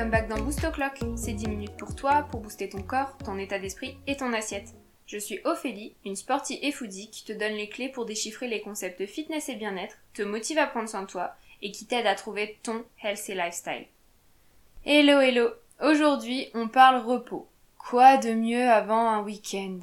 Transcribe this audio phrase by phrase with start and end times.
[0.00, 0.98] Welcome back dans Boost O'Clock.
[1.14, 4.72] C'est 10 minutes pour toi, pour booster ton corps, ton état d'esprit et ton assiette.
[5.04, 8.62] Je suis Ophélie, une sportive et foodie qui te donne les clés pour déchiffrer les
[8.62, 12.14] concepts fitness et bien-être, te motive à prendre soin de toi et qui t'aide à
[12.14, 13.84] trouver ton healthy lifestyle.
[14.86, 15.50] Hello hello
[15.82, 17.46] Aujourd'hui, on parle repos.
[17.76, 19.80] Quoi de mieux avant un week-end?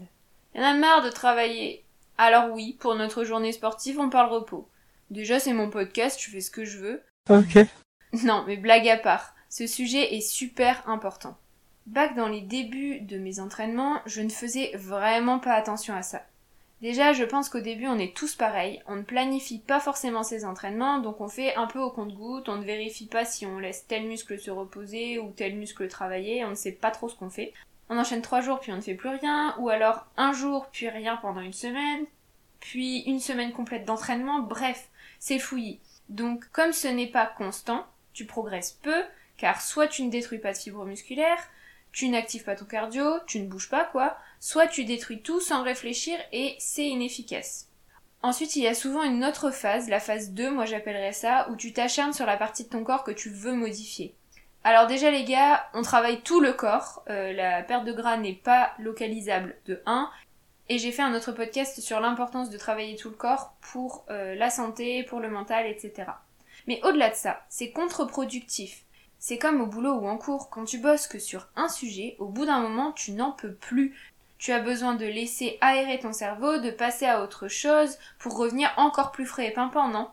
[0.55, 1.85] Y'en a marre de travailler.
[2.17, 4.67] Alors oui, pour notre journée sportive, on parle repos.
[5.11, 7.03] Déjà, c'est mon podcast, je fais ce que je veux.
[7.29, 7.59] Ok.
[8.23, 11.37] Non, mais blague à part, ce sujet est super important.
[11.85, 16.23] Back dans les débuts de mes entraînements, je ne faisais vraiment pas attention à ça.
[16.81, 20.45] Déjà, je pense qu'au début, on est tous pareils, on ne planifie pas forcément ses
[20.45, 23.87] entraînements, donc on fait un peu au compte-goutte, on ne vérifie pas si on laisse
[23.87, 27.31] tel muscle se reposer ou tel muscle travailler, on ne sait pas trop ce qu'on
[27.31, 27.53] fait.
[27.89, 30.87] On enchaîne trois jours puis on ne fait plus rien, ou alors un jour puis
[30.87, 32.05] rien pendant une semaine,
[32.59, 35.79] puis une semaine complète d'entraînement, bref, c'est fouillis.
[36.09, 39.03] Donc, comme ce n'est pas constant, tu progresses peu,
[39.37, 41.49] car soit tu ne détruis pas de fibres musculaires,
[41.91, 45.63] tu n'actives pas ton cardio, tu ne bouges pas quoi, soit tu détruis tout sans
[45.63, 47.69] réfléchir et c'est inefficace.
[48.23, 51.55] Ensuite, il y a souvent une autre phase, la phase 2, moi j'appellerais ça, où
[51.55, 54.15] tu t'acharnes sur la partie de ton corps que tu veux modifier.
[54.63, 58.33] Alors déjà les gars, on travaille tout le corps, euh, la perte de gras n'est
[58.33, 60.09] pas localisable de 1,
[60.69, 64.35] et j'ai fait un autre podcast sur l'importance de travailler tout le corps pour euh,
[64.35, 66.11] la santé, pour le mental, etc.
[66.67, 68.83] Mais au-delà de ça, c'est contre-productif.
[69.19, 72.27] C'est comme au boulot ou en cours, quand tu bosses que sur un sujet, au
[72.27, 73.95] bout d'un moment, tu n'en peux plus.
[74.37, 78.71] Tu as besoin de laisser aérer ton cerveau, de passer à autre chose, pour revenir
[78.77, 80.09] encore plus frais et pimpant, non?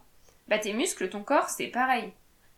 [0.48, 2.12] Bah tes muscles, ton corps, c'est pareil.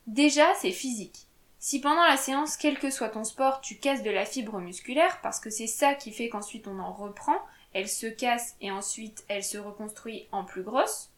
[0.07, 1.27] Déjà, c'est physique.
[1.59, 5.21] Si pendant la séance, quel que soit ton sport, tu casses de la fibre musculaire,
[5.21, 7.41] parce que c'est ça qui fait qu'ensuite on en reprend,
[7.73, 11.11] elle se casse et ensuite elle se reconstruit en plus grosse,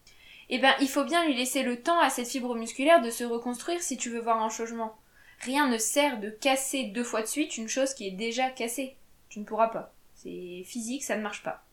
[0.49, 3.23] eh ben il faut bien lui laisser le temps à cette fibre musculaire de se
[3.23, 4.95] reconstruire si tu veux voir un changement.
[5.41, 8.97] Rien ne sert de casser deux fois de suite une chose qui est déjà cassée.
[9.29, 9.93] Tu ne pourras pas.
[10.15, 11.63] C'est physique, ça ne marche pas.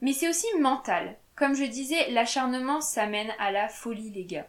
[0.00, 1.16] Mais c'est aussi mental.
[1.36, 4.48] Comme je disais, l'acharnement s'amène à la folie, les gars.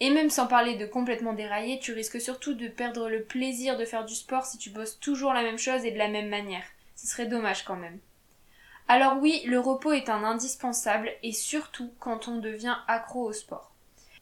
[0.00, 3.84] Et même sans parler de complètement dérailler, tu risques surtout de perdre le plaisir de
[3.84, 6.64] faire du sport si tu bosses toujours la même chose et de la même manière.
[6.96, 7.98] Ce serait dommage quand même.
[8.88, 13.71] Alors oui, le repos est un indispensable et surtout quand on devient accro au sport.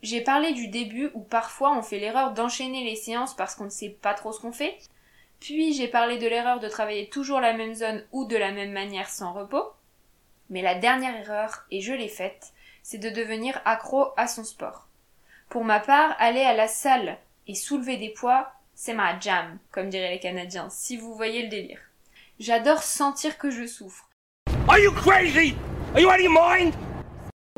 [0.03, 3.71] J'ai parlé du début où parfois on fait l'erreur d'enchaîner les séances parce qu'on ne
[3.71, 4.79] sait pas trop ce qu'on fait.
[5.41, 8.73] Puis j'ai parlé de l'erreur de travailler toujours la même zone ou de la même
[8.73, 9.73] manière sans repos.
[10.49, 12.53] Mais la dernière erreur, et je l'ai faite,
[12.83, 14.89] c'est de devenir accro à son sport.
[15.49, 19.91] Pour ma part, aller à la salle et soulever des poids, c'est ma jam, comme
[19.91, 21.81] diraient les Canadiens, si vous voyez le délire.
[22.39, 24.09] J'adore sentir que je souffre.
[24.69, 25.55] Are you crazy?
[25.95, 26.90] Are you out of mind?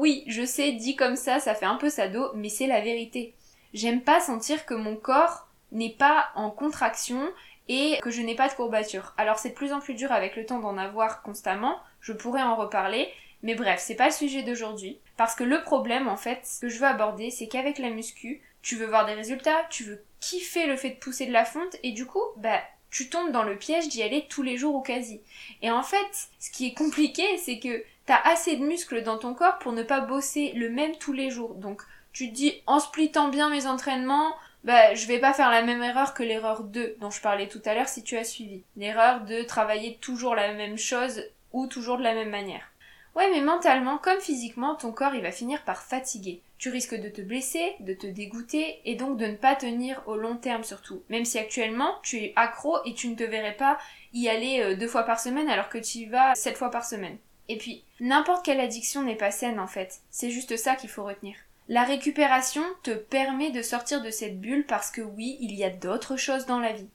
[0.02, 3.36] Oui, je sais, dit comme ça, ça fait un peu sado, mais c'est la vérité.
[3.72, 7.22] J'aime pas sentir que mon corps n'est pas en contraction
[7.68, 9.14] et que je n'ai pas de courbature.
[9.16, 12.42] Alors c'est de plus en plus dur avec le temps d'en avoir constamment, je pourrais
[12.42, 13.12] en reparler,
[13.44, 14.98] mais bref, c'est pas le sujet d'aujourd'hui.
[15.16, 18.74] Parce que le problème, en fait, que je veux aborder, c'est qu'avec la muscu, tu
[18.74, 21.92] veux voir des résultats, tu veux kiffer le fait de pousser de la fonte, et
[21.92, 22.60] du coup, bah,
[22.90, 25.20] tu tombes dans le piège d'y aller tous les jours ou quasi.
[25.62, 29.34] Et en fait, ce qui est compliqué, c'est que t'as assez de muscles dans ton
[29.34, 31.54] corps pour ne pas bosser le même tous les jours.
[31.54, 31.82] Donc,
[32.12, 35.82] tu te dis, en splittant bien mes entraînements, bah, je vais pas faire la même
[35.82, 38.62] erreur que l'erreur 2 dont je parlais tout à l'heure si tu as suivi.
[38.76, 42.72] L'erreur de travailler toujours la même chose ou toujours de la même manière.
[43.14, 46.40] Ouais, mais mentalement comme physiquement, ton corps il va finir par fatiguer.
[46.56, 50.16] Tu risques de te blesser, de te dégoûter et donc de ne pas tenir au
[50.16, 51.02] long terme surtout.
[51.10, 53.78] Même si actuellement tu es accro et tu ne te verrais pas
[54.14, 56.84] y aller euh, deux fois par semaine alors que tu y vas sept fois par
[56.84, 57.18] semaine.
[57.48, 60.00] Et puis, n'importe quelle addiction n'est pas saine en fait.
[60.10, 61.36] C'est juste ça qu'il faut retenir.
[61.68, 65.70] La récupération te permet de sortir de cette bulle parce que oui, il y a
[65.70, 66.88] d'autres choses dans la vie.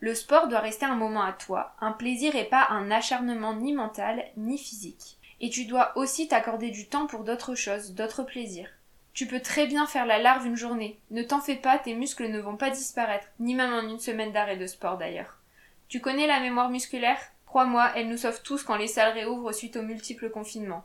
[0.00, 3.72] Le sport doit rester un moment à toi, un plaisir et pas un acharnement ni
[3.72, 5.18] mental ni physique.
[5.40, 8.68] Et tu dois aussi t'accorder du temps pour d'autres choses, d'autres plaisirs.
[9.12, 10.98] Tu peux très bien faire la larve une journée.
[11.10, 14.32] Ne t'en fais pas, tes muscles ne vont pas disparaître, ni même en une semaine
[14.32, 15.38] d'arrêt de sport d'ailleurs.
[15.88, 17.20] Tu connais la mémoire musculaire?
[17.54, 20.84] Crois-moi, elle nous sauve tous quand les salles réouvrent suite aux multiples confinements.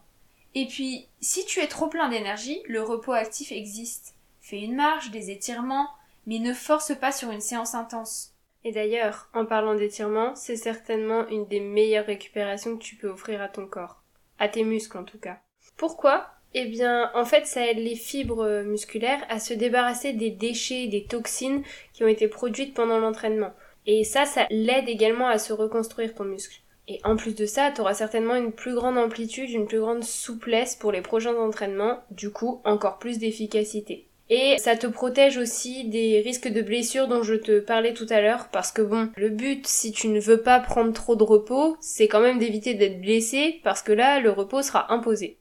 [0.54, 4.13] Et puis, si tu es trop plein d'énergie, le repos actif existe.
[4.39, 5.89] Fais une marche, des étirements,
[6.27, 8.36] mais ne force pas sur une séance intense.
[8.63, 13.42] Et d'ailleurs, en parlant d'étirement, c'est certainement une des meilleures récupérations que tu peux offrir
[13.42, 14.04] à ton corps
[14.38, 15.39] à tes muscles en tout cas.
[15.75, 16.27] Pourquoi?
[16.54, 21.06] Eh bien, en fait, ça aide les fibres musculaires à se débarrasser des déchets, des
[21.06, 21.63] toxines
[21.94, 23.54] qui ont été produites pendant l'entraînement.
[23.91, 26.62] Et ça, ça l'aide également à se reconstruire ton muscle.
[26.88, 30.03] Et en plus de ça, tu auras certainement une plus grande amplitude, une plus grande
[30.03, 34.07] souplesse pour les prochains entraînements, du coup encore plus d'efficacité.
[34.30, 38.21] Et ça te protège aussi des risques de blessures dont je te parlais tout à
[38.21, 41.75] l'heure, parce que bon, le but, si tu ne veux pas prendre trop de repos,
[41.81, 45.39] c'est quand même d'éviter d'être blessé, parce que là, le repos sera imposé.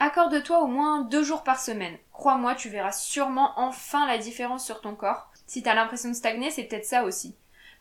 [0.00, 1.96] Accorde-toi au moins deux jours par semaine.
[2.12, 5.30] Crois-moi, tu verras sûrement enfin la différence sur ton corps.
[5.46, 7.34] Si t'as l'impression de stagner, c'est peut-être ça aussi.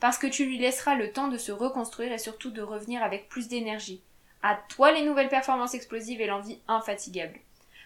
[0.05, 3.27] Parce que tu lui laisseras le temps de se reconstruire et surtout de revenir avec
[3.27, 4.03] plus d'énergie.
[4.43, 7.39] À toi les nouvelles performances explosives et l'envie infatigable.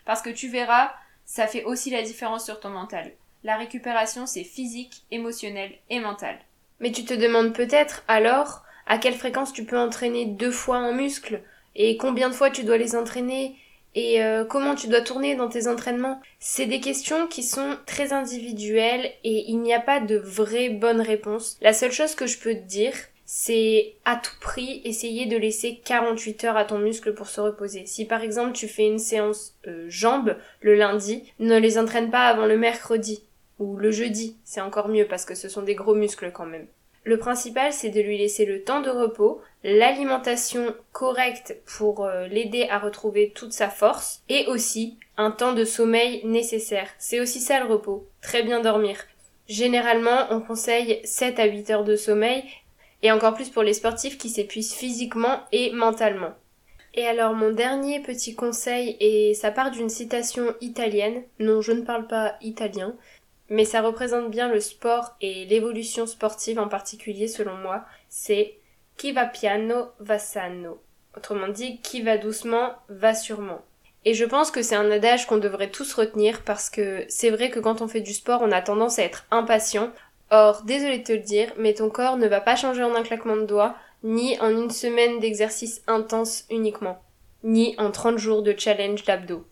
[0.03, 0.91] Parce que tu verras,
[1.23, 3.13] ça fait aussi la différence sur ton mental.
[3.45, 6.37] La récupération, c'est physique, émotionnel et mental.
[6.81, 10.91] Mais tu te demandes peut-être alors à quelle fréquence tu peux entraîner deux fois un
[10.91, 11.41] muscle
[11.75, 13.55] et combien de fois tu dois les entraîner
[13.95, 16.21] et euh, comment tu dois tourner dans tes entraînements?
[16.39, 21.01] C'est des questions qui sont très individuelles et il n'y a pas de vraie bonne
[21.01, 21.57] réponse.
[21.61, 22.93] La seule chose que je peux te dire,
[23.25, 27.85] c'est à tout prix essayer de laisser 48 heures à ton muscle pour se reposer.
[27.85, 32.27] Si par exemple tu fais une séance euh, jambes le lundi, ne les entraîne pas
[32.27, 33.23] avant le mercredi
[33.59, 36.67] ou le jeudi, c'est encore mieux parce que ce sont des gros muscles quand même.
[37.03, 42.67] Le principal c'est de lui laisser le temps de repos, l'alimentation correcte pour euh, l'aider
[42.69, 46.89] à retrouver toute sa force et aussi un temps de sommeil nécessaire.
[46.97, 48.97] C'est aussi ça le repos, très bien dormir.
[49.47, 52.43] Généralement, on conseille 7 à 8 heures de sommeil
[53.01, 56.33] et encore plus pour les sportifs qui s'épuisent physiquement et mentalement.
[56.95, 61.83] Et alors mon dernier petit conseil, et ça part d'une citation italienne, non je ne
[61.83, 62.95] parle pas italien,
[63.49, 68.55] mais ça représente bien le sport et l'évolution sportive en particulier selon moi, c'est
[68.97, 70.81] qui va piano va sano.
[71.17, 73.61] Autrement dit, qui va doucement va sûrement.
[74.05, 77.49] Et je pense que c'est un adage qu'on devrait tous retenir parce que c'est vrai
[77.49, 79.91] que quand on fait du sport, on a tendance à être impatient.
[80.31, 83.03] Or, désolé de te le dire, mais ton corps ne va pas changer en un
[83.03, 87.01] claquement de doigts, ni en une semaine d'exercice intense uniquement,
[87.43, 89.45] ni en 30 jours de challenge d'abdos.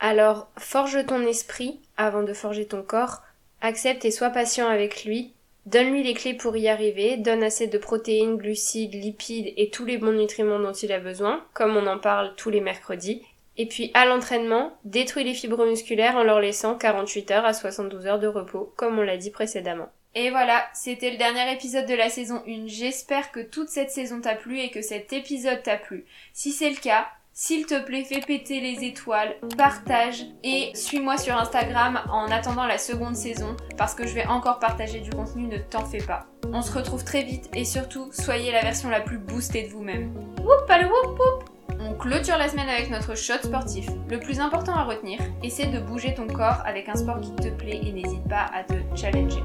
[0.00, 3.22] Alors, forge ton esprit avant de forger ton corps,
[3.64, 5.32] accepte et sois patient avec lui,
[5.66, 9.98] donne-lui les clés pour y arriver, donne assez de protéines, glucides, lipides et tous les
[9.98, 13.22] bons nutriments dont il a besoin, comme on en parle tous les mercredis,
[13.56, 18.06] et puis à l'entraînement, détruis les fibres musculaires en leur laissant 48 heures à 72
[18.06, 19.88] heures de repos, comme on l'a dit précédemment.
[20.16, 22.66] Et voilà, c'était le dernier épisode de la saison 1.
[22.66, 26.04] J'espère que toute cette saison t'a plu et que cet épisode t'a plu.
[26.32, 31.36] Si c'est le cas, s'il te plaît, fais péter les étoiles, partage et suis-moi sur
[31.36, 35.58] Instagram en attendant la seconde saison parce que je vais encore partager du contenu, ne
[35.58, 36.26] t'en fais pas.
[36.52, 40.14] On se retrouve très vite et surtout, soyez la version la plus boostée de vous-même.
[41.80, 43.88] On clôture la semaine avec notre shot sportif.
[44.08, 47.48] Le plus important à retenir, essaie de bouger ton corps avec un sport qui te
[47.48, 49.42] plaît et n'hésite pas à te challenger.